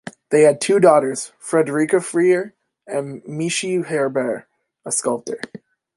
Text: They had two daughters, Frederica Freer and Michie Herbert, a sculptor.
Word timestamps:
They 0.31 0.41
had 0.41 0.59
two 0.59 0.79
daughters, 0.79 1.31
Frederica 1.37 2.01
Freer 2.01 2.55
and 2.87 3.21
Michie 3.27 3.83
Herbert, 3.83 4.47
a 4.83 4.91
sculptor. 4.91 5.37